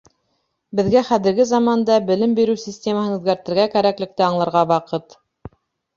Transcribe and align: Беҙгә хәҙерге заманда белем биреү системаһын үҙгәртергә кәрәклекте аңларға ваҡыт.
Беҙгә 0.79 1.03
хәҙерге 1.09 1.45
заманда 1.49 1.99
белем 2.09 2.33
биреү 2.41 2.59
системаһын 2.63 3.15
үҙгәртергә 3.19 3.67
кәрәклекте 3.77 4.29
аңларға 4.29 4.65
ваҡыт. 4.77 5.21